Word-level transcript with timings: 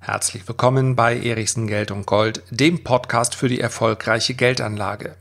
Herzlich 0.00 0.48
willkommen 0.48 0.96
bei 0.96 1.18
Erichsen 1.18 1.66
Geld 1.66 1.90
und 1.90 2.06
Gold, 2.06 2.42
dem 2.50 2.82
Podcast 2.82 3.34
für 3.34 3.48
die 3.48 3.60
erfolgreiche 3.60 4.34
Geldanlage. 4.34 5.16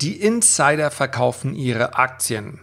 Die 0.00 0.20
Insider 0.20 0.90
verkaufen 0.90 1.54
ihre 1.54 1.94
Aktien. 1.94 2.58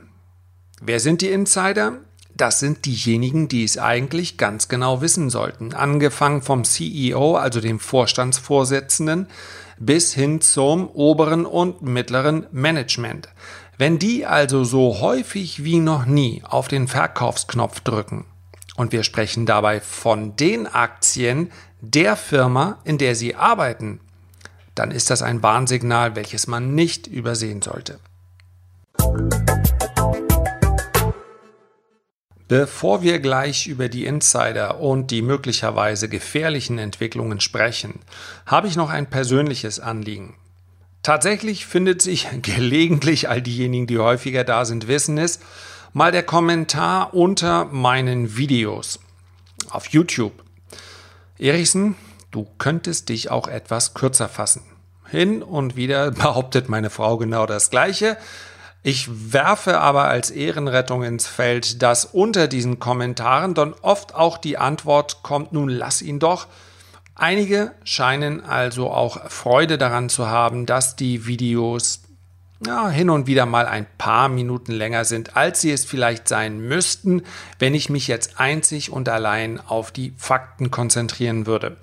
Wer 0.82 1.00
sind 1.00 1.22
die 1.22 1.30
Insider? 1.30 2.00
Das 2.36 2.60
sind 2.60 2.86
diejenigen, 2.86 3.48
die 3.48 3.64
es 3.64 3.78
eigentlich 3.78 4.38
ganz 4.38 4.68
genau 4.68 5.02
wissen 5.02 5.30
sollten. 5.30 5.74
Angefangen 5.74 6.42
vom 6.42 6.64
CEO, 6.66 7.38
also 7.38 7.62
dem 7.62 7.80
Vorstandsvorsitzenden, 7.80 9.28
bis 9.78 10.14
hin 10.14 10.42
zum 10.42 10.90
oberen 10.90 11.46
und 11.46 11.82
mittleren 11.82 12.48
Management. 12.52 13.30
Wenn 13.78 14.00
die 14.00 14.26
also 14.26 14.64
so 14.64 15.02
häufig 15.02 15.64
wie 15.66 15.80
noch 15.80 16.06
nie 16.06 16.42
auf 16.48 16.68
den 16.70 16.88
Verkaufsknopf 16.88 17.82
drücken, 17.82 18.26
und 18.78 18.92
wir 18.92 19.04
sprechen 19.04 19.46
dabei 19.46 19.80
von 19.80 20.36
den 20.36 20.68
Aktien 20.68 21.52
der 21.82 22.16
Firma, 22.16 22.80
in 22.84 22.98
der 22.98 23.16
Sie 23.16 23.36
arbeiten. 23.36 24.00
Dann 24.76 24.92
ist 24.92 25.10
das 25.10 25.22
ein 25.22 25.44
Warnsignal, 25.44 26.16
welches 26.16 26.48
man 26.48 26.76
nicht 26.76 27.08
übersehen 27.08 27.62
sollte. 27.62 28.00
Bevor 32.48 33.02
wir 33.02 33.20
gleich 33.20 33.68
über 33.68 33.90
die 33.90 34.06
Insider 34.06 34.80
und 34.80 35.10
die 35.10 35.22
möglicherweise 35.22 36.10
gefährlichen 36.10 36.78
Entwicklungen 36.78 37.40
sprechen, 37.40 38.02
habe 38.46 38.68
ich 38.68 38.76
noch 38.76 38.90
ein 38.90 39.10
persönliches 39.10 39.80
Anliegen. 39.80 40.36
Tatsächlich 41.06 41.68
findet 41.68 42.02
sich 42.02 42.28
gelegentlich, 42.42 43.30
all 43.30 43.40
diejenigen, 43.40 43.86
die 43.86 44.00
häufiger 44.00 44.44
da 44.44 44.66
sind, 44.66 44.88
wissen 44.88 45.20
es, 45.20 45.40
mal 45.94 46.12
der 46.12 46.24
Kommentar 46.24 47.14
unter 47.14 47.66
meinen 47.66 48.38
Videos 48.38 49.00
auf 49.70 49.86
YouTube. 49.90 50.34
Erichsen, 51.38 51.96
du 52.32 52.48
könntest 52.58 53.10
dich 53.10 53.30
auch 53.30 53.48
etwas 53.48 53.94
kürzer 53.94 54.28
fassen. 54.28 54.64
Hin 55.08 55.44
und 55.44 55.76
wieder 55.76 56.10
behauptet 56.24 56.70
meine 56.70 56.90
Frau 56.90 57.18
genau 57.18 57.46
das 57.46 57.70
Gleiche. 57.70 58.18
Ich 58.82 59.08
werfe 59.32 59.80
aber 59.82 60.06
als 60.06 60.32
Ehrenrettung 60.32 61.04
ins 61.04 61.28
Feld, 61.28 61.84
dass 61.84 62.06
unter 62.06 62.48
diesen 62.48 62.80
Kommentaren 62.80 63.54
dann 63.54 63.76
oft 63.84 64.16
auch 64.16 64.40
die 64.40 64.58
Antwort 64.58 65.22
kommt, 65.22 65.54
nun 65.54 65.70
lass 65.70 66.02
ihn 66.02 66.18
doch. 66.18 66.48
Einige 67.16 67.72
scheinen 67.86 68.44
also 68.44 68.92
auch 68.92 69.30
Freude 69.30 69.78
daran 69.78 70.10
zu 70.10 70.28
haben, 70.28 70.66
dass 70.66 70.98
die 70.98 71.26
Videos 71.26 72.02
ja, 72.66 72.90
hin 72.90 73.10
und 73.10 73.28
wieder 73.28 73.46
mal 73.46 73.68
ein 73.68 73.86
paar 73.98 74.28
Minuten 74.28 74.72
länger 74.72 75.06
sind, 75.06 75.38
als 75.38 75.62
sie 75.62 75.72
es 75.72 75.86
vielleicht 75.86 76.28
sein 76.28 76.60
müssten, 76.60 77.24
wenn 77.58 77.74
ich 77.74 77.90
mich 77.90 78.08
jetzt 78.08 78.40
einzig 78.40 78.92
und 78.92 79.08
allein 79.08 79.60
auf 79.60 79.92
die 79.92 80.14
Fakten 80.18 80.72
konzentrieren 80.72 81.46
würde. 81.46 81.78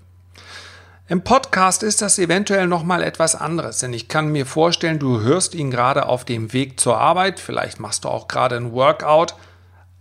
Im 1.08 1.24
Podcast 1.24 1.83
ist 1.83 2.00
das 2.00 2.19
eventuell 2.19 2.67
noch 2.67 2.84
mal 2.84 3.02
etwas 3.02 3.34
anderes, 3.34 3.78
denn 3.78 3.92
ich 3.92 4.08
kann 4.08 4.28
mir 4.28 4.46
vorstellen, 4.46 4.98
du 4.98 5.20
hörst 5.20 5.55
ihn 5.55 5.70
gerade 5.70 6.06
auf 6.06 6.24
dem 6.24 6.52
Weg 6.52 6.80
zur 6.80 6.98
Arbeit, 6.98 7.41
vielleicht 7.41 7.80
machst 7.80 8.05
du 8.05 8.08
auch 8.08 8.28
gerade 8.28 8.56
ein 8.56 8.72
Workout 8.72 9.34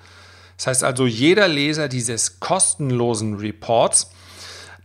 Das 0.57 0.67
heißt 0.67 0.85
also, 0.85 1.07
jeder 1.07 1.49
Leser 1.49 1.89
dieses 1.89 2.41
kostenlosen 2.41 3.37
Reports, 3.37 4.11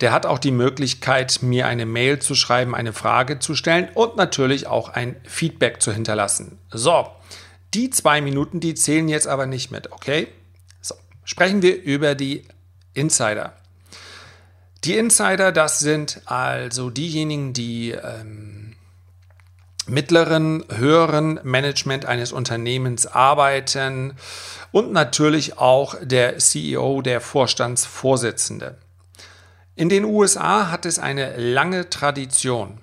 der 0.02 0.12
hat 0.12 0.26
auch 0.26 0.40
die 0.40 0.52
Möglichkeit, 0.52 1.40
mir 1.42 1.68
eine 1.68 1.86
Mail 1.86 2.20
zu 2.20 2.34
schreiben, 2.34 2.74
eine 2.74 2.94
Frage 2.94 3.40
zu 3.40 3.56
stellen 3.56 3.90
und 3.94 4.18
natürlich 4.18 4.68
auch 4.68 4.90
ein 4.90 5.16
Feedback 5.24 5.82
zu 5.82 5.94
hinterlassen. 5.94 6.58
So, 6.72 7.08
die 7.74 7.90
zwei 7.90 8.20
Minuten, 8.22 8.60
die 8.60 8.74
zählen 8.74 9.08
jetzt 9.08 9.28
aber 9.28 9.46
nicht 9.46 9.72
mit, 9.72 9.92
okay? 9.92 10.28
So, 10.82 10.96
sprechen 11.24 11.62
wir 11.62 11.82
über 11.82 12.16
die 12.16 12.46
Insider. 12.94 13.54
Die 14.84 14.98
Insider, 14.98 15.52
das 15.52 15.80
sind 15.80 16.22
also 16.26 16.90
diejenigen, 16.90 17.54
die 17.54 17.92
ähm, 17.92 18.61
mittleren, 19.92 20.64
höheren 20.74 21.40
Management 21.44 22.06
eines 22.06 22.32
Unternehmens 22.32 23.06
arbeiten 23.06 24.14
und 24.72 24.92
natürlich 24.92 25.58
auch 25.58 25.96
der 26.02 26.38
CEO, 26.40 27.02
der 27.02 27.22
Vorstandsvorsitzende. 27.22 28.78
In 29.76 29.90
den 29.90 30.06
USA 30.06 30.72
hat 30.72 30.86
es 30.86 30.98
eine 30.98 31.36
lange 31.38 31.90
Tradition, 31.90 32.80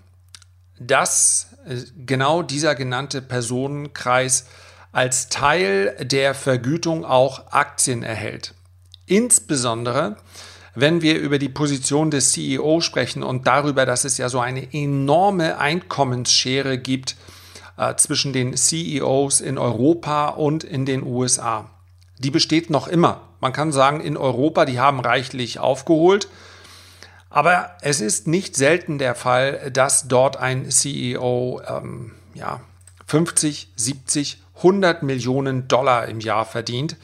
dass 0.78 1.48
äh, 1.66 1.76
genau 1.96 2.42
dieser 2.42 2.74
genannte 2.74 3.22
Personenkreis 3.22 4.46
als 4.92 5.28
Teil 5.28 5.96
der 6.00 6.34
Vergütung 6.34 7.04
auch 7.04 7.52
Aktien 7.52 8.02
erhält. 8.02 8.54
Insbesondere, 9.06 10.16
wenn 10.80 11.02
wir 11.02 11.18
über 11.18 11.38
die 11.38 11.48
Position 11.48 12.10
des 12.10 12.32
CEO 12.32 12.80
sprechen 12.80 13.24
und 13.24 13.48
darüber, 13.48 13.84
dass 13.84 14.04
es 14.04 14.16
ja 14.16 14.28
so 14.28 14.38
eine 14.38 14.72
enorme 14.72 15.58
Einkommensschere 15.58 16.78
gibt 16.78 17.16
äh, 17.76 17.96
zwischen 17.96 18.32
den 18.32 18.56
CEOs 18.56 19.40
in 19.40 19.58
Europa 19.58 20.28
und 20.28 20.62
in 20.62 20.86
den 20.86 21.02
USA. 21.02 21.68
Die 22.18 22.30
besteht 22.30 22.70
noch 22.70 22.86
immer. 22.86 23.22
Man 23.40 23.52
kann 23.52 23.72
sagen, 23.72 24.00
in 24.00 24.16
Europa, 24.16 24.64
die 24.64 24.78
haben 24.78 25.00
reichlich 25.00 25.58
aufgeholt. 25.58 26.28
Aber 27.28 27.72
es 27.82 28.00
ist 28.00 28.28
nicht 28.28 28.54
selten 28.54 28.98
der 28.98 29.14
Fall, 29.14 29.70
dass 29.72 30.06
dort 30.06 30.36
ein 30.36 30.70
CEO 30.70 31.60
ähm, 31.68 32.12
ja, 32.34 32.60
50, 33.06 33.72
70, 33.74 34.38
100 34.58 35.02
Millionen 35.02 35.66
Dollar 35.66 36.06
im 36.06 36.20
Jahr 36.20 36.44
verdient. 36.44 36.96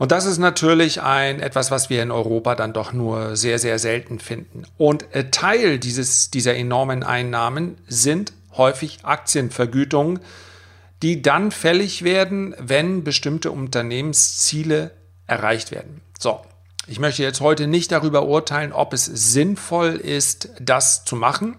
Und 0.00 0.12
das 0.12 0.24
ist 0.24 0.38
natürlich 0.38 1.02
ein 1.02 1.40
etwas, 1.40 1.70
was 1.70 1.90
wir 1.90 2.02
in 2.02 2.10
Europa 2.10 2.54
dann 2.54 2.72
doch 2.72 2.94
nur 2.94 3.36
sehr, 3.36 3.58
sehr 3.58 3.78
selten 3.78 4.18
finden. 4.18 4.62
Und 4.78 5.04
Teil 5.30 5.78
dieses, 5.78 6.30
dieser 6.30 6.56
enormen 6.56 7.02
Einnahmen 7.02 7.76
sind 7.86 8.32
häufig 8.56 9.00
Aktienvergütungen, 9.02 10.20
die 11.02 11.20
dann 11.20 11.50
fällig 11.50 12.02
werden, 12.02 12.54
wenn 12.58 13.04
bestimmte 13.04 13.50
Unternehmensziele 13.50 14.92
erreicht 15.26 15.70
werden. 15.70 16.00
So, 16.18 16.40
ich 16.86 16.98
möchte 16.98 17.22
jetzt 17.22 17.42
heute 17.42 17.66
nicht 17.66 17.92
darüber 17.92 18.24
urteilen, 18.24 18.72
ob 18.72 18.94
es 18.94 19.04
sinnvoll 19.04 19.96
ist, 19.96 20.48
das 20.58 21.04
zu 21.04 21.14
machen. 21.14 21.58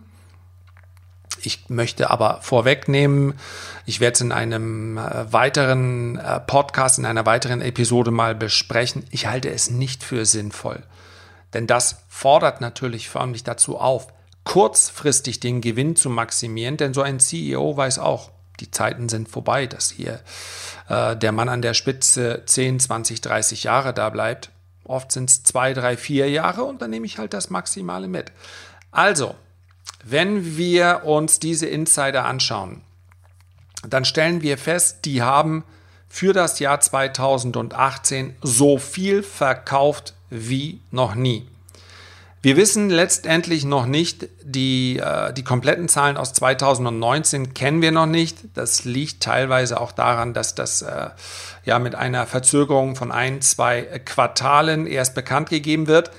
Ich 1.43 1.69
möchte 1.69 2.09
aber 2.09 2.39
vorwegnehmen, 2.41 3.33
ich 3.85 3.99
werde 3.99 4.13
es 4.13 4.21
in 4.21 4.31
einem 4.31 4.97
äh, 4.97 5.31
weiteren 5.31 6.17
äh, 6.17 6.39
Podcast, 6.39 6.99
in 6.99 7.05
einer 7.05 7.25
weiteren 7.25 7.61
Episode 7.61 8.11
mal 8.11 8.35
besprechen. 8.35 9.05
Ich 9.11 9.27
halte 9.27 9.49
es 9.49 9.69
nicht 9.69 10.03
für 10.03 10.25
sinnvoll. 10.25 10.83
Denn 11.53 11.67
das 11.67 12.03
fordert 12.07 12.61
natürlich 12.61 13.09
förmlich 13.09 13.43
dazu 13.43 13.77
auf, 13.77 14.07
kurzfristig 14.43 15.39
den 15.39 15.61
Gewinn 15.61 15.95
zu 15.95 16.09
maximieren, 16.09 16.77
denn 16.77 16.93
so 16.93 17.01
ein 17.01 17.19
CEO 17.19 17.75
weiß 17.75 17.99
auch, 17.99 18.31
die 18.59 18.71
Zeiten 18.71 19.09
sind 19.09 19.27
vorbei, 19.27 19.65
dass 19.65 19.91
hier 19.91 20.21
äh, 20.87 21.15
der 21.15 21.31
Mann 21.31 21.49
an 21.49 21.61
der 21.61 21.73
Spitze 21.73 22.43
10, 22.45 22.79
20, 22.79 23.21
30 23.21 23.63
Jahre 23.63 23.93
da 23.93 24.09
bleibt. 24.09 24.51
Oft 24.83 25.11
sind 25.11 25.29
es 25.29 25.43
zwei, 25.43 25.73
drei, 25.73 25.97
vier 25.97 26.29
Jahre 26.29 26.63
und 26.63 26.81
dann 26.81 26.91
nehme 26.91 27.05
ich 27.05 27.17
halt 27.17 27.33
das 27.33 27.49
Maximale 27.49 28.07
mit. 28.07 28.31
Also, 28.91 29.35
wenn 30.03 30.57
wir 30.57 31.01
uns 31.05 31.39
diese 31.39 31.67
Insider 31.67 32.25
anschauen, 32.25 32.81
dann 33.87 34.05
stellen 34.05 34.41
wir 34.41 34.57
fest, 34.57 35.05
die 35.05 35.21
haben 35.21 35.63
für 36.07 36.33
das 36.33 36.59
Jahr 36.59 36.79
2018 36.79 38.35
so 38.41 38.77
viel 38.77 39.23
verkauft 39.23 40.13
wie 40.29 40.81
noch 40.91 41.15
nie. 41.15 41.47
Wir 42.43 42.57
wissen 42.57 42.89
letztendlich 42.89 43.65
noch 43.65 43.85
nicht, 43.85 44.27
die, 44.41 44.97
äh, 44.97 45.31
die 45.31 45.43
kompletten 45.43 45.87
Zahlen 45.87 46.17
aus 46.17 46.33
2019 46.33 47.53
kennen 47.53 47.83
wir 47.83 47.91
noch 47.91 48.07
nicht. 48.07 48.39
Das 48.55 48.83
liegt 48.83 49.21
teilweise 49.21 49.79
auch 49.79 49.91
daran, 49.91 50.33
dass 50.33 50.55
das 50.55 50.81
äh, 50.81 51.09
ja 51.65 51.77
mit 51.77 51.93
einer 51.93 52.25
Verzögerung 52.25 52.95
von 52.95 53.11
ein, 53.11 53.41
zwei 53.41 53.83
Quartalen 54.05 54.87
erst 54.87 55.13
bekannt 55.13 55.49
gegeben 55.49 55.85
wird. 55.85 56.09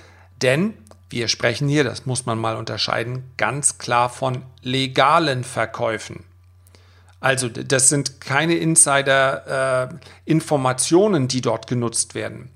Denn 0.43 0.75
wir 1.12 1.28
sprechen 1.28 1.68
hier, 1.68 1.84
das 1.84 2.06
muss 2.06 2.26
man 2.26 2.38
mal 2.38 2.56
unterscheiden, 2.56 3.30
ganz 3.36 3.78
klar 3.78 4.08
von 4.08 4.42
legalen 4.62 5.44
Verkäufen. 5.44 6.24
Also 7.20 7.48
das 7.48 7.88
sind 7.88 8.20
keine 8.20 8.56
Insider-Informationen, 8.56 11.24
äh, 11.24 11.28
die 11.28 11.40
dort 11.40 11.68
genutzt 11.68 12.16
werden. 12.16 12.50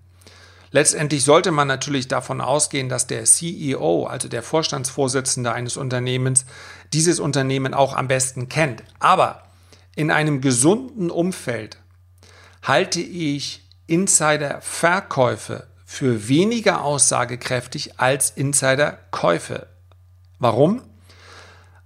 Letztendlich 0.72 1.22
sollte 1.22 1.52
man 1.52 1.68
natürlich 1.68 2.08
davon 2.08 2.40
ausgehen, 2.40 2.88
dass 2.88 3.06
der 3.06 3.24
CEO, 3.24 4.06
also 4.06 4.26
der 4.28 4.42
Vorstandsvorsitzende 4.42 5.52
eines 5.52 5.76
Unternehmens, 5.76 6.46
dieses 6.92 7.20
Unternehmen 7.20 7.74
auch 7.74 7.94
am 7.94 8.08
besten 8.08 8.48
kennt. 8.48 8.82
Aber 8.98 9.44
in 9.94 10.10
einem 10.10 10.40
gesunden 10.40 11.10
Umfeld 11.10 11.78
halte 12.62 13.00
ich 13.00 13.62
Insider-Verkäufe 13.86 15.68
für 15.86 16.28
weniger 16.28 16.84
aussagekräftig 16.84 17.98
als 17.98 18.28
Insider-Käufe. 18.30 19.68
Warum? 20.38 20.82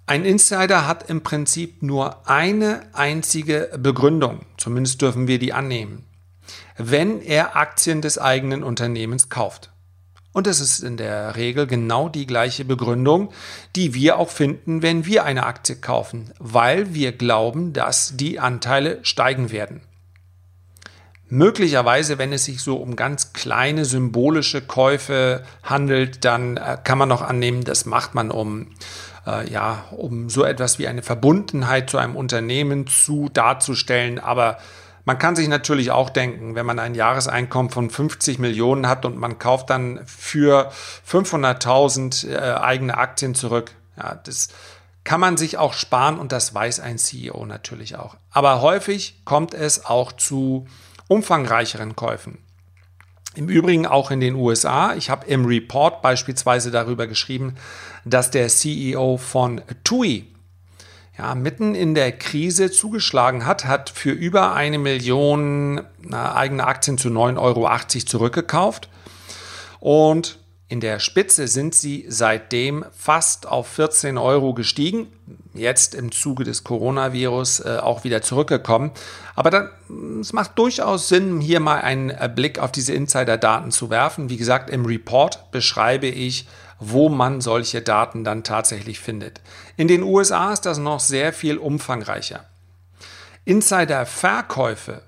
Ein 0.06 0.24
Insider 0.24 0.88
hat 0.88 1.08
im 1.08 1.22
Prinzip 1.22 1.84
nur 1.84 2.28
eine 2.28 2.82
einzige 2.94 3.70
Begründung, 3.78 4.40
zumindest 4.56 5.00
dürfen 5.00 5.28
wir 5.28 5.38
die 5.38 5.52
annehmen 5.52 6.06
wenn 6.76 7.20
er 7.20 7.56
Aktien 7.56 8.00
des 8.00 8.18
eigenen 8.18 8.62
Unternehmens 8.62 9.28
kauft. 9.28 9.70
Und 10.32 10.46
es 10.46 10.60
ist 10.60 10.80
in 10.80 10.96
der 10.96 11.34
Regel 11.34 11.66
genau 11.66 12.08
die 12.08 12.26
gleiche 12.26 12.64
Begründung, 12.64 13.32
die 13.74 13.94
wir 13.94 14.16
auch 14.16 14.30
finden, 14.30 14.80
wenn 14.80 15.04
wir 15.04 15.24
eine 15.24 15.44
Aktie 15.44 15.76
kaufen, 15.76 16.32
weil 16.38 16.94
wir 16.94 17.12
glauben, 17.12 17.72
dass 17.72 18.16
die 18.16 18.38
Anteile 18.38 19.00
steigen 19.02 19.50
werden. 19.50 19.80
Möglicherweise, 21.30 22.18
wenn 22.18 22.32
es 22.32 22.44
sich 22.44 22.60
so 22.60 22.76
um 22.76 22.96
ganz 22.96 23.32
kleine 23.32 23.84
symbolische 23.84 24.60
Käufe 24.60 25.42
handelt, 25.62 26.24
dann 26.24 26.56
äh, 26.56 26.76
kann 26.82 26.98
man 26.98 27.08
noch 27.08 27.22
annehmen, 27.22 27.64
das 27.64 27.86
macht 27.86 28.14
man 28.14 28.30
um 28.30 28.68
äh, 29.26 29.50
ja, 29.50 29.84
um 29.90 30.28
so 30.28 30.44
etwas 30.44 30.78
wie 30.78 30.88
eine 30.88 31.02
Verbundenheit 31.02 31.90
zu 31.90 31.98
einem 31.98 32.16
Unternehmen 32.16 32.86
zu 32.86 33.28
darzustellen, 33.32 34.18
aber 34.18 34.58
man 35.04 35.18
kann 35.18 35.34
sich 35.34 35.48
natürlich 35.48 35.90
auch 35.90 36.10
denken, 36.10 36.54
wenn 36.54 36.66
man 36.66 36.78
ein 36.78 36.94
Jahreseinkommen 36.94 37.70
von 37.70 37.90
50 37.90 38.38
Millionen 38.38 38.86
hat 38.86 39.04
und 39.04 39.16
man 39.16 39.38
kauft 39.38 39.70
dann 39.70 40.00
für 40.06 40.70
500.000 41.08 42.28
äh, 42.28 42.54
eigene 42.54 42.96
Aktien 42.96 43.34
zurück, 43.34 43.72
ja, 43.96 44.14
das 44.14 44.48
kann 45.02 45.20
man 45.20 45.36
sich 45.36 45.56
auch 45.56 45.72
sparen 45.72 46.18
und 46.18 46.32
das 46.32 46.54
weiß 46.54 46.80
ein 46.80 46.98
CEO 46.98 47.46
natürlich 47.46 47.96
auch. 47.96 48.16
Aber 48.30 48.60
häufig 48.60 49.22
kommt 49.24 49.54
es 49.54 49.86
auch 49.86 50.12
zu 50.12 50.66
umfangreicheren 51.10 51.96
Käufen. 51.96 52.38
Im 53.34 53.48
Übrigen 53.48 53.84
auch 53.84 54.12
in 54.12 54.20
den 54.20 54.36
USA. 54.36 54.94
Ich 54.94 55.10
habe 55.10 55.26
im 55.26 55.44
Report 55.44 56.02
beispielsweise 56.02 56.70
darüber 56.70 57.08
geschrieben, 57.08 57.56
dass 58.04 58.30
der 58.30 58.48
CEO 58.48 59.16
von 59.16 59.60
TUI 59.82 60.26
ja, 61.18 61.34
mitten 61.34 61.74
in 61.74 61.94
der 61.94 62.12
Krise 62.12 62.70
zugeschlagen 62.70 63.44
hat, 63.44 63.64
hat 63.64 63.90
für 63.90 64.12
über 64.12 64.54
eine 64.54 64.78
Million 64.78 65.82
eigene 66.12 66.66
Aktien 66.66 66.96
zu 66.96 67.08
9,80 67.08 67.38
Euro 67.38 67.78
zurückgekauft. 68.06 68.88
Und 69.80 70.38
in 70.68 70.78
der 70.78 71.00
Spitze 71.00 71.48
sind 71.48 71.74
sie 71.74 72.06
seitdem 72.08 72.84
fast 72.96 73.48
auf 73.48 73.66
14 73.66 74.16
Euro 74.16 74.54
gestiegen. 74.54 75.08
Jetzt 75.52 75.94
im 75.94 76.12
Zuge 76.12 76.44
des 76.44 76.62
Coronavirus 76.62 77.60
äh, 77.60 77.78
auch 77.82 78.04
wieder 78.04 78.22
zurückgekommen. 78.22 78.92
Aber 79.34 79.50
dann, 79.50 79.70
es 80.20 80.32
macht 80.32 80.58
durchaus 80.58 81.08
Sinn, 81.08 81.40
hier 81.40 81.60
mal 81.60 81.80
einen 81.80 82.10
äh, 82.10 82.30
Blick 82.32 82.58
auf 82.58 82.70
diese 82.70 82.92
Insider-Daten 82.92 83.72
zu 83.72 83.90
werfen. 83.90 84.30
Wie 84.30 84.36
gesagt, 84.36 84.70
im 84.70 84.86
Report 84.86 85.50
beschreibe 85.50 86.06
ich 86.06 86.46
wo 86.80 87.10
man 87.10 87.42
solche 87.42 87.82
Daten 87.82 88.24
dann 88.24 88.42
tatsächlich 88.42 88.98
findet. 88.98 89.40
In 89.76 89.86
den 89.86 90.02
USA 90.02 90.52
ist 90.52 90.62
das 90.62 90.78
noch 90.78 90.98
sehr 90.98 91.32
viel 91.32 91.58
umfangreicher. 91.58 92.46
Insider-Verkäufe, 93.44 95.02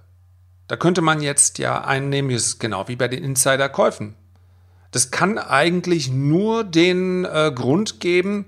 da 0.68 0.76
könnte 0.76 1.00
man 1.00 1.20
jetzt 1.20 1.58
ja 1.58 1.82
einnehmen, 1.82 2.30
ist 2.30 2.60
genau 2.60 2.88
wie 2.88 2.96
bei 2.96 3.08
den 3.08 3.24
Insider-Käufen. 3.24 4.14
Das 4.90 5.10
kann 5.10 5.38
eigentlich 5.38 6.10
nur 6.10 6.64
den 6.64 7.24
äh, 7.24 7.50
Grund 7.54 8.00
geben, 8.00 8.46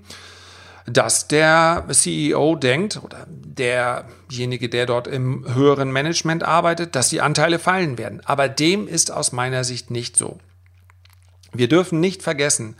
dass 0.85 1.27
der 1.27 1.85
CEO 1.89 2.55
denkt 2.55 3.01
oder 3.03 3.25
derjenige, 3.27 4.69
der 4.69 4.85
dort 4.85 5.07
im 5.07 5.45
höheren 5.53 5.91
Management 5.91 6.43
arbeitet, 6.43 6.95
dass 6.95 7.09
die 7.09 7.21
Anteile 7.21 7.57
fallen 7.57 7.97
werden. 7.97 8.21
Aber 8.25 8.47
dem 8.49 8.87
ist 8.87 9.11
aus 9.11 9.31
meiner 9.31 9.63
Sicht 9.63 9.89
nicht 9.89 10.15
so. 10.15 10.37
Wir 11.53 11.67
dürfen 11.67 11.99
nicht 11.99 12.21
vergessen, 12.21 12.75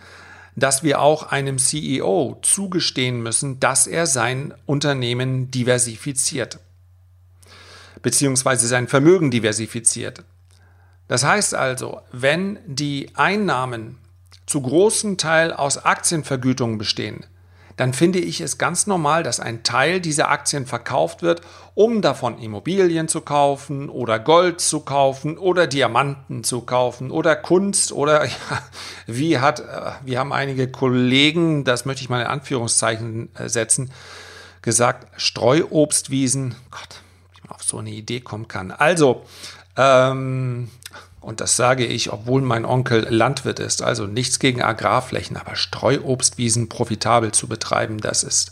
dass 0.55 0.83
wir 0.83 1.01
auch 1.01 1.31
einem 1.31 1.57
CEO 1.57 2.39
zugestehen 2.41 3.21
müssen, 3.21 3.59
dass 3.59 3.87
er 3.87 4.05
sein 4.05 4.53
Unternehmen 4.65 5.51
diversifiziert, 5.51 6.59
beziehungsweise 8.01 8.67
sein 8.67 8.87
Vermögen 8.87 9.31
diversifiziert. 9.31 10.23
Das 11.07 11.23
heißt 11.23 11.55
also, 11.55 12.01
wenn 12.11 12.59
die 12.65 13.09
Einnahmen 13.15 13.97
zu 14.45 14.61
großem 14.61 15.17
Teil 15.17 15.51
aus 15.51 15.83
Aktienvergütungen 15.83 16.77
bestehen, 16.77 17.25
dann 17.77 17.93
finde 17.93 18.19
ich 18.19 18.41
es 18.41 18.57
ganz 18.57 18.87
normal, 18.87 19.23
dass 19.23 19.39
ein 19.39 19.63
Teil 19.63 19.99
dieser 19.99 20.29
Aktien 20.29 20.65
verkauft 20.65 21.21
wird, 21.21 21.41
um 21.73 22.01
davon 22.01 22.37
Immobilien 22.39 23.07
zu 23.07 23.21
kaufen 23.21 23.89
oder 23.89 24.17
Gold 24.17 24.61
zu 24.61 24.79
kaufen 24.79 25.37
oder 25.37 25.67
Diamanten 25.67 26.43
zu 26.43 26.61
kaufen 26.61 27.11
oder 27.11 27.35
Kunst 27.35 27.91
oder 27.91 28.25
ja, 28.25 28.31
wie 29.07 29.39
hat, 29.39 29.59
äh, 29.59 29.91
wir 30.03 30.19
haben 30.19 30.31
einige 30.31 30.69
Kollegen, 30.69 31.65
das 31.65 31.85
möchte 31.85 32.01
ich 32.01 32.09
mal 32.09 32.21
in 32.21 32.27
Anführungszeichen 32.27 33.29
äh, 33.35 33.49
setzen, 33.49 33.91
gesagt, 34.61 35.07
Streuobstwiesen. 35.19 36.55
Gott, 36.71 37.01
wie 37.33 37.41
man 37.47 37.55
auf 37.55 37.63
so 37.63 37.77
eine 37.77 37.91
Idee 37.91 38.21
kommen 38.21 38.47
kann. 38.47 38.71
Also, 38.71 39.25
ähm, 39.77 40.69
und 41.25 41.41
das 41.41 41.55
sage 41.55 41.85
ich, 41.85 42.13
obwohl 42.13 42.41
mein 42.41 42.65
Onkel 42.65 43.07
Landwirt 43.09 43.59
ist. 43.59 43.81
Also 43.81 44.05
nichts 44.05 44.37
gegen 44.37 44.61
Agrarflächen, 44.61 45.37
aber 45.37 45.55
Streuobstwiesen 45.55 46.69
profitabel 46.69 47.31
zu 47.31 47.47
betreiben, 47.47 47.99
das 47.99 48.23
ist, 48.23 48.51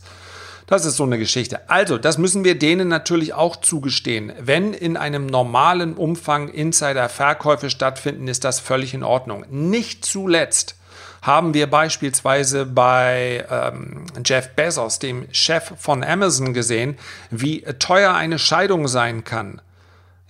das 0.65 0.85
ist 0.85 0.97
so 0.97 1.03
eine 1.03 1.19
Geschichte. 1.19 1.69
Also, 1.69 1.99
das 1.99 2.17
müssen 2.17 2.43
wir 2.43 2.57
denen 2.57 2.87
natürlich 2.87 3.33
auch 3.33 3.57
zugestehen. 3.57 4.33
Wenn 4.39 4.73
in 4.73 4.97
einem 4.97 5.27
normalen 5.27 5.93
Umfang 5.93 6.49
Insider-Verkäufe 6.49 7.69
stattfinden, 7.69 8.27
ist 8.27 8.43
das 8.43 8.59
völlig 8.59 8.95
in 8.95 9.03
Ordnung. 9.03 9.45
Nicht 9.51 10.03
zuletzt 10.03 10.75
haben 11.21 11.53
wir 11.53 11.69
beispielsweise 11.69 12.65
bei 12.65 13.45
ähm, 13.51 14.05
Jeff 14.25 14.49
Bezos, 14.55 14.97
dem 14.97 15.27
Chef 15.31 15.73
von 15.77 16.03
Amazon, 16.03 16.53
gesehen, 16.53 16.97
wie 17.29 17.61
teuer 17.77 18.15
eine 18.15 18.39
Scheidung 18.39 18.87
sein 18.87 19.23
kann. 19.23 19.61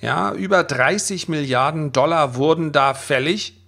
Ja, 0.03 0.33
über 0.33 0.65
30 0.65 1.29
Milliarden 1.29 1.93
Dollar 1.93 2.36
wurden 2.36 2.74
da 2.74 2.93
fällig. 2.93 3.63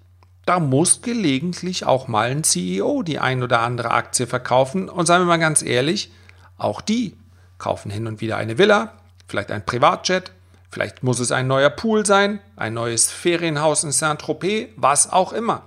Da 0.46 0.60
muss 0.60 1.01
gelegentlich 1.01 1.86
auch 1.86 2.10
mal 2.10 2.30
ein 2.30 2.44
CEO 2.44 3.04
die 3.04 3.20
ein 3.20 3.42
oder 3.42 3.62
andere 3.62 3.92
Aktie 3.92 4.27
verkaufen. 4.27 4.89
Und 4.89 5.06
seien 5.06 5.22
wir 5.22 5.27
mal 5.27 5.38
ganz 5.38 5.62
ehrlich, 5.62 6.12
auch 6.58 6.82
die 6.82 7.15
kaufen 7.58 7.89
hin 7.89 8.06
und 8.06 8.20
wieder 8.20 8.36
eine 8.36 8.58
Villa, 8.58 8.92
vielleicht 9.30 9.50
ein 9.50 9.65
Privatjet, 9.65 10.34
vielleicht 10.70 11.04
muss 11.04 11.22
es 11.22 11.32
ein 11.32 11.48
neuer 11.48 11.70
Pool 11.70 12.06
sein, 12.06 12.42
ein 12.58 12.74
neues 12.74 13.10
Ferienhaus 13.10 13.86
in 13.86 13.94
Saint-Tropez, 13.94 14.72
was 14.75 15.10
auch 15.13 15.32
immer. 15.32 15.63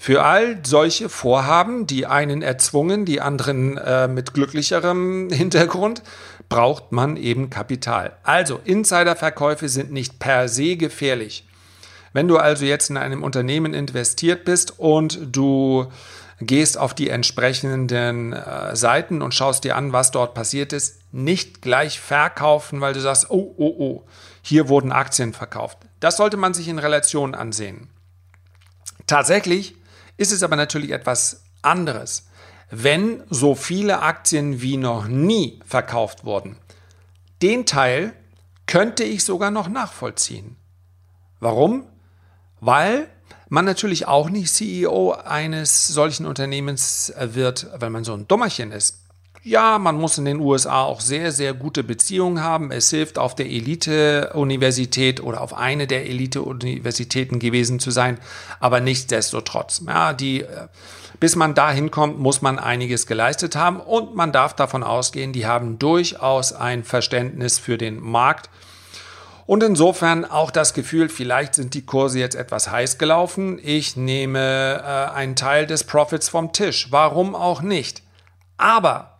Für 0.00 0.24
all 0.24 0.60
solche 0.64 1.08
Vorhaben, 1.08 1.86
die 1.86 2.06
einen 2.06 2.40
erzwungen, 2.40 3.04
die 3.04 3.20
anderen 3.20 3.76
äh, 3.76 4.06
mit 4.06 4.32
glücklicherem 4.32 5.28
Hintergrund, 5.30 6.02
braucht 6.48 6.92
man 6.92 7.16
eben 7.16 7.50
Kapital. 7.50 8.16
Also 8.22 8.60
Insiderverkäufe 8.64 9.68
sind 9.68 9.92
nicht 9.92 10.20
per 10.20 10.48
se 10.48 10.76
gefährlich. 10.76 11.44
Wenn 12.12 12.28
du 12.28 12.38
also 12.38 12.64
jetzt 12.64 12.90
in 12.90 12.96
einem 12.96 13.22
Unternehmen 13.22 13.74
investiert 13.74 14.44
bist 14.44 14.78
und 14.78 15.18
du 15.36 15.88
gehst 16.40 16.78
auf 16.78 16.94
die 16.94 17.10
entsprechenden 17.10 18.32
äh, 18.32 18.76
Seiten 18.76 19.20
und 19.20 19.34
schaust 19.34 19.64
dir 19.64 19.76
an, 19.76 19.92
was 19.92 20.12
dort 20.12 20.32
passiert 20.32 20.72
ist, 20.72 21.00
nicht 21.12 21.60
gleich 21.60 21.98
verkaufen, 21.98 22.80
weil 22.80 22.94
du 22.94 23.00
sagst, 23.00 23.30
oh, 23.30 23.52
oh, 23.56 23.74
oh, 23.78 24.02
hier 24.42 24.68
wurden 24.68 24.92
Aktien 24.92 25.32
verkauft. 25.32 25.78
Das 25.98 26.16
sollte 26.16 26.36
man 26.36 26.54
sich 26.54 26.68
in 26.68 26.78
Relation 26.78 27.34
ansehen. 27.34 27.88
Tatsächlich 29.06 29.74
ist 30.18 30.32
es 30.32 30.42
aber 30.42 30.56
natürlich 30.56 30.90
etwas 30.90 31.44
anderes 31.62 32.28
wenn 32.70 33.22
so 33.30 33.54
viele 33.54 34.02
Aktien 34.02 34.60
wie 34.60 34.76
noch 34.76 35.08
nie 35.08 35.60
verkauft 35.64 36.24
wurden. 36.24 36.56
Den 37.42 37.66
Teil 37.66 38.12
könnte 38.66 39.04
ich 39.04 39.24
sogar 39.24 39.50
noch 39.50 39.68
nachvollziehen. 39.68 40.56
Warum? 41.40 41.86
Weil 42.60 43.08
man 43.48 43.64
natürlich 43.64 44.06
auch 44.06 44.28
nicht 44.28 44.52
CEO 44.52 45.12
eines 45.12 45.86
solchen 45.86 46.26
Unternehmens 46.26 47.12
wird, 47.18 47.68
weil 47.78 47.90
man 47.90 48.04
so 48.04 48.12
ein 48.12 48.28
Dummerchen 48.28 48.72
ist. 48.72 49.04
Ja, 49.44 49.78
man 49.78 49.96
muss 49.96 50.18
in 50.18 50.24
den 50.24 50.40
USA 50.40 50.82
auch 50.82 51.00
sehr, 51.00 51.32
sehr 51.32 51.54
gute 51.54 51.84
Beziehungen 51.84 52.42
haben. 52.42 52.72
Es 52.72 52.90
hilft, 52.90 53.18
auf 53.18 53.34
der 53.34 53.46
Elite-Universität 53.46 55.22
oder 55.22 55.40
auf 55.40 55.54
eine 55.54 55.86
der 55.86 56.06
Elite-Universitäten 56.06 57.38
gewesen 57.38 57.78
zu 57.78 57.90
sein, 57.90 58.18
aber 58.60 58.80
nichtsdestotrotz. 58.80 59.82
Ja, 59.86 60.12
die, 60.12 60.42
äh, 60.42 60.68
bis 61.20 61.36
man 61.36 61.54
dahin 61.54 61.90
kommt, 61.90 62.18
muss 62.18 62.42
man 62.42 62.58
einiges 62.58 63.06
geleistet 63.06 63.56
haben 63.56 63.80
und 63.80 64.14
man 64.14 64.32
darf 64.32 64.54
davon 64.54 64.82
ausgehen, 64.82 65.32
die 65.32 65.46
haben 65.46 65.78
durchaus 65.78 66.52
ein 66.52 66.84
Verständnis 66.84 67.58
für 67.58 67.78
den 67.78 68.00
Markt 68.00 68.50
und 69.48 69.62
insofern 69.62 70.26
auch 70.26 70.50
das 70.50 70.74
Gefühl, 70.74 71.08
vielleicht 71.08 71.54
sind 71.54 71.72
die 71.72 71.86
Kurse 71.86 72.18
jetzt 72.18 72.34
etwas 72.34 72.70
heiß 72.70 72.98
gelaufen. 72.98 73.58
Ich 73.62 73.96
nehme 73.96 74.82
äh, 74.84 75.14
einen 75.14 75.36
Teil 75.36 75.66
des 75.66 75.84
Profits 75.84 76.28
vom 76.28 76.52
Tisch. 76.52 76.88
Warum 76.90 77.34
auch 77.34 77.62
nicht? 77.62 78.02
Aber 78.58 79.17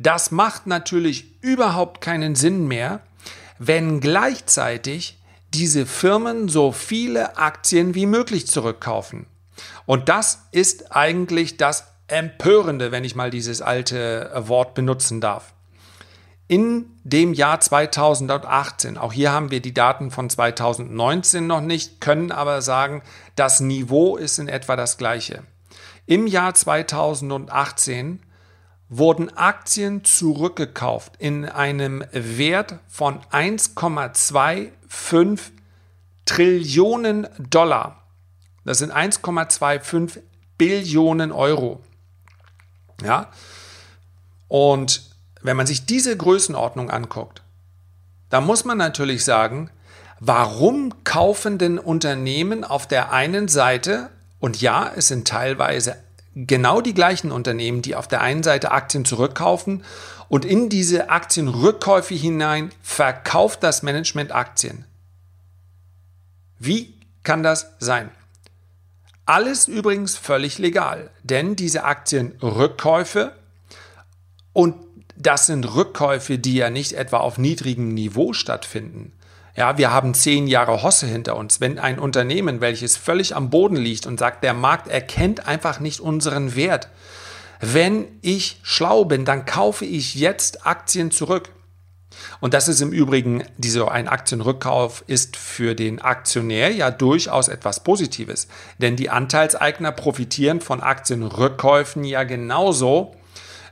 das 0.00 0.30
macht 0.30 0.66
natürlich 0.66 1.42
überhaupt 1.42 2.00
keinen 2.00 2.34
Sinn 2.34 2.66
mehr, 2.66 3.00
wenn 3.58 4.00
gleichzeitig 4.00 5.18
diese 5.54 5.86
Firmen 5.86 6.48
so 6.48 6.72
viele 6.72 7.36
Aktien 7.36 7.94
wie 7.94 8.06
möglich 8.06 8.46
zurückkaufen. 8.46 9.26
Und 9.86 10.08
das 10.08 10.46
ist 10.52 10.94
eigentlich 10.94 11.56
das 11.56 11.84
Empörende, 12.06 12.90
wenn 12.90 13.04
ich 13.04 13.14
mal 13.14 13.30
dieses 13.30 13.62
alte 13.62 14.32
Wort 14.34 14.74
benutzen 14.74 15.20
darf 15.20 15.52
in 16.50 16.86
dem 17.04 17.32
Jahr 17.32 17.60
2018, 17.60 18.98
auch 18.98 19.12
hier 19.12 19.30
haben 19.30 19.52
wir 19.52 19.62
die 19.62 19.72
Daten 19.72 20.10
von 20.10 20.28
2019 20.28 21.46
noch 21.46 21.60
nicht, 21.60 22.00
können 22.00 22.32
aber 22.32 22.60
sagen, 22.60 23.02
das 23.36 23.60
Niveau 23.60 24.16
ist 24.16 24.40
in 24.40 24.48
etwa 24.48 24.74
das 24.74 24.98
gleiche. 24.98 25.44
Im 26.06 26.26
Jahr 26.26 26.52
2018 26.52 28.18
wurden 28.90 29.34
Aktien 29.36 30.04
zurückgekauft 30.04 31.14
in 31.18 31.46
einem 31.46 32.04
Wert 32.12 32.80
von 32.88 33.20
1,25 33.30 35.38
Trillionen 36.26 37.26
Dollar. 37.38 38.02
Das 38.64 38.78
sind 38.78 38.92
1,25 38.92 40.20
Billionen 40.58 41.32
Euro. 41.32 41.80
Ja? 43.02 43.30
Und 44.48 45.08
wenn 45.40 45.56
man 45.56 45.66
sich 45.66 45.86
diese 45.86 46.14
Größenordnung 46.16 46.90
anguckt, 46.90 47.42
da 48.28 48.40
muss 48.40 48.64
man 48.64 48.76
natürlich 48.76 49.24
sagen, 49.24 49.70
warum 50.18 51.04
kaufen 51.04 51.58
denn 51.58 51.78
Unternehmen 51.78 52.64
auf 52.64 52.88
der 52.88 53.12
einen 53.12 53.46
Seite, 53.48 54.10
und 54.40 54.60
ja, 54.60 54.90
es 54.94 55.08
sind 55.08 55.28
teilweise 55.28 55.96
genau 56.46 56.80
die 56.80 56.94
gleichen 56.94 57.32
Unternehmen, 57.32 57.82
die 57.82 57.94
auf 57.94 58.08
der 58.08 58.20
einen 58.20 58.42
Seite 58.42 58.70
Aktien 58.70 59.04
zurückkaufen 59.04 59.84
und 60.28 60.44
in 60.44 60.68
diese 60.68 61.10
Aktienrückkäufe 61.10 62.14
hinein 62.14 62.70
verkauft 62.82 63.62
das 63.62 63.82
Management 63.82 64.32
Aktien. 64.32 64.84
Wie 66.58 66.94
kann 67.22 67.42
das 67.42 67.72
sein? 67.78 68.10
Alles 69.26 69.68
übrigens 69.68 70.16
völlig 70.16 70.58
legal, 70.58 71.10
denn 71.22 71.56
diese 71.56 71.84
Aktienrückkäufe 71.84 73.32
und 74.52 74.74
das 75.16 75.46
sind 75.46 75.64
Rückkäufe, 75.74 76.38
die 76.38 76.54
ja 76.54 76.70
nicht 76.70 76.94
etwa 76.94 77.18
auf 77.18 77.36
niedrigem 77.36 77.92
Niveau 77.92 78.32
stattfinden. 78.32 79.12
Ja, 79.56 79.78
wir 79.78 79.92
haben 79.92 80.14
zehn 80.14 80.46
Jahre 80.46 80.82
Hosse 80.82 81.06
hinter 81.06 81.36
uns. 81.36 81.60
Wenn 81.60 81.78
ein 81.78 81.98
Unternehmen, 81.98 82.60
welches 82.60 82.96
völlig 82.96 83.34
am 83.34 83.50
Boden 83.50 83.76
liegt 83.76 84.06
und 84.06 84.18
sagt, 84.18 84.44
der 84.44 84.54
Markt 84.54 84.88
erkennt 84.88 85.48
einfach 85.48 85.80
nicht 85.80 86.00
unseren 86.00 86.54
Wert. 86.54 86.88
Wenn 87.60 88.06
ich 88.22 88.58
schlau 88.62 89.04
bin, 89.04 89.24
dann 89.24 89.44
kaufe 89.44 89.84
ich 89.84 90.14
jetzt 90.14 90.66
Aktien 90.66 91.10
zurück. 91.10 91.50
Und 92.40 92.54
das 92.54 92.68
ist 92.68 92.80
im 92.80 92.92
Übrigen, 92.92 93.44
dieser 93.56 93.90
ein 93.90 94.08
Aktienrückkauf 94.08 95.04
ist 95.06 95.36
für 95.36 95.74
den 95.74 96.00
Aktionär 96.00 96.72
ja 96.72 96.90
durchaus 96.90 97.48
etwas 97.48 97.82
Positives. 97.82 98.48
Denn 98.78 98.96
die 98.96 99.10
Anteilseigner 99.10 99.92
profitieren 99.92 100.60
von 100.60 100.80
Aktienrückkäufen 100.80 102.04
ja 102.04 102.24
genauso 102.24 103.14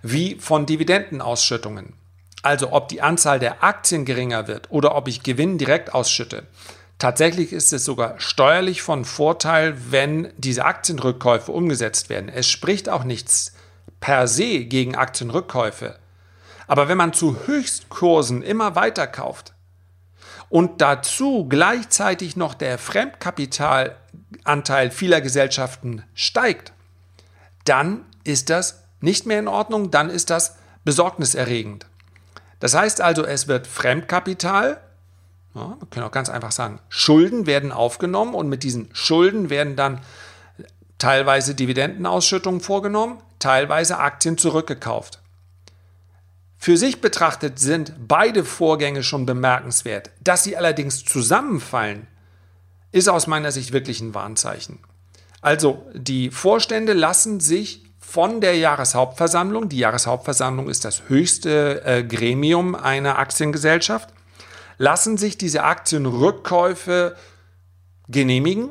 wie 0.02 0.36
von 0.36 0.66
Dividendenausschüttungen. 0.66 1.94
Also 2.42 2.72
ob 2.72 2.88
die 2.88 3.02
Anzahl 3.02 3.38
der 3.38 3.64
Aktien 3.64 4.04
geringer 4.04 4.46
wird 4.46 4.70
oder 4.70 4.94
ob 4.94 5.08
ich 5.08 5.22
Gewinn 5.22 5.58
direkt 5.58 5.94
ausschütte. 5.94 6.46
Tatsächlich 6.98 7.52
ist 7.52 7.72
es 7.72 7.84
sogar 7.84 8.18
steuerlich 8.18 8.82
von 8.82 9.04
Vorteil, 9.04 9.76
wenn 9.90 10.32
diese 10.36 10.64
Aktienrückkäufe 10.64 11.52
umgesetzt 11.52 12.08
werden. 12.08 12.28
Es 12.28 12.48
spricht 12.48 12.88
auch 12.88 13.04
nichts 13.04 13.52
per 14.00 14.26
se 14.26 14.64
gegen 14.64 14.96
Aktienrückkäufe. 14.96 15.96
Aber 16.66 16.88
wenn 16.88 16.98
man 16.98 17.12
zu 17.12 17.46
Höchstkursen 17.46 18.42
immer 18.42 18.74
weiter 18.74 19.06
kauft 19.06 19.54
und 20.48 20.80
dazu 20.80 21.46
gleichzeitig 21.48 22.36
noch 22.36 22.54
der 22.54 22.78
Fremdkapitalanteil 22.78 24.90
vieler 24.90 25.20
Gesellschaften 25.20 26.02
steigt, 26.14 26.72
dann 27.64 28.04
ist 28.24 28.50
das 28.50 28.82
nicht 29.00 29.24
mehr 29.24 29.38
in 29.38 29.48
Ordnung, 29.48 29.90
dann 29.90 30.10
ist 30.10 30.30
das 30.30 30.56
besorgniserregend. 30.84 31.86
Das 32.60 32.74
heißt 32.74 33.00
also, 33.00 33.24
es 33.24 33.48
wird 33.48 33.66
Fremdkapital, 33.66 34.80
ja, 35.54 35.76
wir 35.78 35.88
können 35.90 36.06
auch 36.06 36.12
ganz 36.12 36.28
einfach 36.28 36.52
sagen, 36.52 36.80
Schulden 36.88 37.46
werden 37.46 37.72
aufgenommen 37.72 38.34
und 38.34 38.48
mit 38.48 38.62
diesen 38.62 38.88
Schulden 38.92 39.50
werden 39.50 39.76
dann 39.76 40.00
teilweise 40.98 41.54
Dividendenausschüttungen 41.54 42.60
vorgenommen, 42.60 43.22
teilweise 43.38 43.98
Aktien 43.98 44.36
zurückgekauft. 44.36 45.20
Für 46.58 46.76
sich 46.76 47.00
betrachtet 47.00 47.60
sind 47.60 47.94
beide 48.08 48.44
Vorgänge 48.44 49.04
schon 49.04 49.26
bemerkenswert. 49.26 50.10
Dass 50.20 50.42
sie 50.42 50.56
allerdings 50.56 51.04
zusammenfallen, 51.04 52.08
ist 52.90 53.08
aus 53.08 53.28
meiner 53.28 53.52
Sicht 53.52 53.72
wirklich 53.72 54.00
ein 54.00 54.14
Warnzeichen. 54.14 54.80
Also 55.40 55.86
die 55.94 56.30
Vorstände 56.30 56.94
lassen 56.94 57.38
sich 57.38 57.87
von 58.08 58.40
der 58.40 58.56
Jahreshauptversammlung. 58.56 59.68
Die 59.68 59.76
Jahreshauptversammlung 59.76 60.70
ist 60.70 60.86
das 60.86 61.02
höchste 61.08 61.84
äh, 61.84 62.02
Gremium 62.02 62.74
einer 62.74 63.18
Aktiengesellschaft. 63.18 64.08
Lassen 64.78 65.18
sich 65.18 65.36
diese 65.36 65.62
Aktienrückkäufe 65.64 67.16
genehmigen 68.08 68.70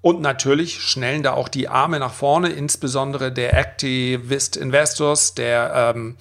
und 0.00 0.20
natürlich 0.22 0.80
schnellen 0.80 1.22
da 1.22 1.34
auch 1.34 1.46
die 1.46 1.68
Arme 1.68 2.00
nach 2.00 2.12
vorne, 2.12 2.48
insbesondere 2.48 3.30
der 3.30 3.56
Activist 3.56 4.56
Investors, 4.56 5.34
der 5.34 5.92
ähm, 5.94 6.16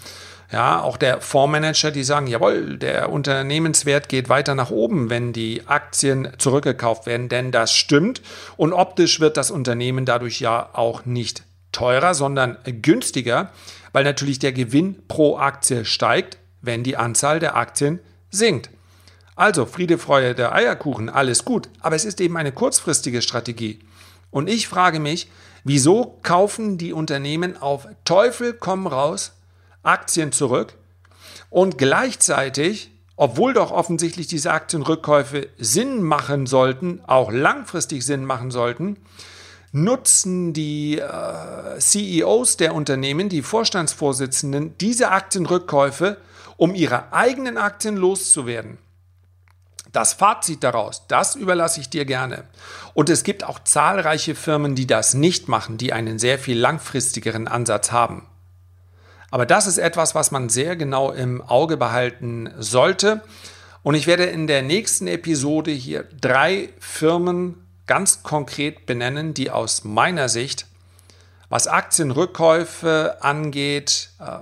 ja, 0.51 0.81
auch 0.81 0.97
der 0.97 1.21
Fondsmanager, 1.21 1.89
die 1.89 2.03
sagen, 2.03 2.27
jawohl, 2.27 2.77
der 2.77 3.11
Unternehmenswert 3.11 4.09
geht 4.09 4.29
weiter 4.29 4.53
nach 4.53 4.69
oben, 4.69 5.09
wenn 5.09 5.33
die 5.33 5.63
Aktien 5.65 6.29
zurückgekauft 6.37 7.07
werden, 7.07 7.29
denn 7.29 7.51
das 7.51 7.73
stimmt 7.73 8.21
und 8.57 8.73
optisch 8.73 9.19
wird 9.19 9.37
das 9.37 9.49
Unternehmen 9.49 10.05
dadurch 10.05 10.39
ja 10.39 10.69
auch 10.73 11.05
nicht 11.05 11.46
teurer, 11.77 12.15
sondern 12.15 12.57
günstiger, 12.81 13.51
weil 13.93 14.03
natürlich 14.03 14.39
der 14.39 14.51
Gewinn 14.51 15.07
pro 15.07 15.37
Aktie 15.37 15.85
steigt, 15.85 16.39
wenn 16.61 16.83
die 16.83 16.97
Anzahl 16.97 17.39
der 17.39 17.55
Aktien 17.55 17.99
sinkt. 18.31 18.71
Also 19.35 19.67
Friede, 19.67 19.99
Freude, 19.99 20.33
der 20.33 20.55
Eierkuchen, 20.55 21.07
alles 21.07 21.45
gut, 21.45 21.69
aber 21.79 21.95
es 21.95 22.03
ist 22.03 22.19
eben 22.19 22.35
eine 22.35 22.51
kurzfristige 22.51 23.21
Strategie. 23.21 23.79
Und 24.31 24.49
ich 24.49 24.67
frage 24.67 24.99
mich, 24.99 25.29
wieso 25.63 26.17
kaufen 26.23 26.79
die 26.79 26.93
Unternehmen 26.93 27.55
auf 27.61 27.87
Teufel 28.05 28.53
komm 28.53 28.87
raus 28.87 29.33
Aktien 29.83 30.31
zurück 30.31 30.73
und 31.51 31.77
gleichzeitig, 31.77 32.89
obwohl 33.15 33.53
doch 33.53 33.69
offensichtlich 33.69 34.25
diese 34.25 34.51
Aktienrückkäufe 34.51 35.47
Sinn 35.59 36.01
machen 36.01 36.47
sollten, 36.47 37.01
auch 37.05 37.31
langfristig 37.31 38.03
Sinn 38.03 38.25
machen 38.25 38.49
sollten, 38.49 38.97
nutzen 39.71 40.53
die 40.53 40.99
äh, 40.99 41.79
CEOs 41.79 42.57
der 42.57 42.73
Unternehmen, 42.73 43.29
die 43.29 43.41
Vorstandsvorsitzenden, 43.41 44.77
diese 44.77 45.11
Aktienrückkäufe, 45.11 46.17
um 46.55 46.73
ihre 46.73 47.13
eigenen 47.13 47.57
Aktien 47.57 47.97
loszuwerden. 47.97 48.77
Das 49.91 50.13
Fazit 50.13 50.63
daraus, 50.63 51.07
das 51.07 51.35
überlasse 51.35 51.79
ich 51.79 51.89
dir 51.89 52.05
gerne. 52.05 52.43
Und 52.93 53.09
es 53.09 53.23
gibt 53.23 53.43
auch 53.43 53.59
zahlreiche 53.59 54.35
Firmen, 54.35 54.75
die 54.75 54.87
das 54.87 55.13
nicht 55.13 55.47
machen, 55.47 55.77
die 55.77 55.93
einen 55.93 56.19
sehr 56.19 56.39
viel 56.39 56.57
langfristigeren 56.57 57.47
Ansatz 57.47 57.91
haben. 57.91 58.27
Aber 59.29 59.45
das 59.45 59.67
ist 59.67 59.77
etwas, 59.77 60.15
was 60.15 60.31
man 60.31 60.49
sehr 60.49 60.75
genau 60.75 61.11
im 61.11 61.41
Auge 61.41 61.77
behalten 61.77 62.49
sollte. 62.57 63.21
Und 63.83 63.95
ich 63.95 64.07
werde 64.07 64.25
in 64.25 64.47
der 64.47 64.61
nächsten 64.61 65.07
Episode 65.07 65.71
hier 65.71 66.05
drei 66.19 66.69
Firmen 66.79 67.66
ganz 67.87 68.23
konkret 68.23 68.85
benennen, 68.85 69.33
die 69.33 69.49
aus 69.49 69.83
meiner 69.83 70.29
Sicht, 70.29 70.67
was 71.49 71.67
Aktienrückkäufe 71.67 73.17
angeht, 73.21 74.09
äh, 74.19 74.39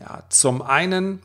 ja, 0.00 0.22
zum 0.28 0.62
einen 0.62 1.22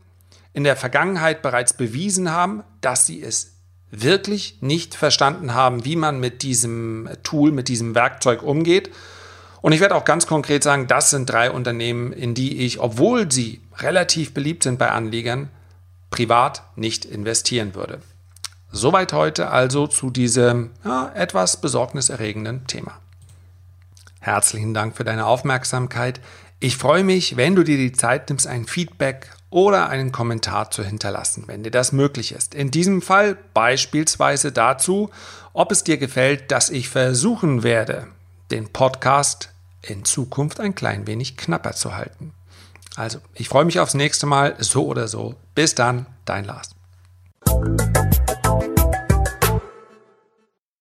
in 0.54 0.64
der 0.64 0.76
Vergangenheit 0.76 1.42
bereits 1.42 1.74
bewiesen 1.74 2.32
haben, 2.32 2.64
dass 2.82 3.06
sie 3.06 3.22
es 3.22 3.54
wirklich 3.90 4.58
nicht 4.62 4.96
verstanden 4.96 5.54
haben, 5.54 5.86
wie 5.86 5.96
man 5.96 6.20
mit 6.20 6.42
diesem 6.42 7.10
Tool, 7.24 7.52
mit 7.52 7.68
diesem 7.68 7.96
Werkzeug 7.96 8.42
umgeht. 8.44 8.92
Und 9.62 9.72
ich 9.72 9.80
werde 9.80 9.96
auch 9.96 10.04
ganz 10.04 10.28
konkret 10.28 10.64
sagen, 10.64 10.88
das 10.88 11.10
sind 11.10 11.30
drei 11.30 11.52
Unternehmen, 11.52 12.12
in 12.12 12.34
die 12.34 12.66
ich, 12.66 12.80
obwohl 12.80 13.32
sie 13.32 13.62
relativ 13.78 14.34
beliebt 14.34 14.64
sind 14.64 14.78
bei 14.80 14.90
Anlegern, 14.90 15.50
privat 16.10 16.64
nicht 16.76 17.06
investieren 17.06 17.76
würde. 17.76 18.02
Soweit 18.76 19.14
heute 19.14 19.52
also 19.52 19.86
zu 19.86 20.10
diesem 20.10 20.72
ja, 20.84 21.12
etwas 21.14 21.62
besorgniserregenden 21.62 22.66
Thema. 22.66 22.98
Herzlichen 24.20 24.74
Dank 24.74 24.98
für 24.98 25.04
deine 25.04 25.28
Aufmerksamkeit. 25.28 26.20
Ich 26.60 26.76
freue 26.76 27.04
mich, 27.04 27.38
wenn 27.38 27.54
du 27.54 27.64
dir 27.64 27.78
die 27.78 27.92
Zeit 27.92 28.30
nimmst, 28.30 28.48
ein 28.48 28.66
Feedback 28.66 29.30
oder 29.52 29.90
einen 29.90 30.12
Kommentar 30.12 30.72
zu 30.72 30.84
hinterlassen, 30.84 31.44
wenn 31.46 31.62
dir 31.62 31.70
das 31.70 31.92
möglich 31.92 32.32
ist. 32.32 32.56
In 32.56 32.72
diesem 32.72 33.04
Fall 33.04 33.38
beispielsweise 33.54 34.52
dazu, 34.52 35.12
ob 35.54 35.72
es 35.72 35.84
dir 35.84 35.98
gefällt, 35.98 36.50
dass 36.50 36.72
ich 36.72 36.90
versuchen 36.90 37.62
werde, 37.62 38.08
den 38.50 38.74
Podcast 38.74 39.50
in 39.84 40.04
Zukunft 40.04 40.60
ein 40.60 40.74
klein 40.74 41.06
wenig 41.06 41.38
knapper 41.38 41.74
zu 41.74 41.96
halten. 41.96 42.34
Also, 42.96 43.20
ich 43.36 43.50
freue 43.50 43.66
mich 43.66 43.80
aufs 43.80 43.94
nächste 43.94 44.26
Mal, 44.26 44.56
so 44.58 44.88
oder 44.88 45.08
so. 45.08 45.36
Bis 45.54 45.76
dann, 45.76 46.08
dein 46.26 46.46
Lars. 46.46 46.72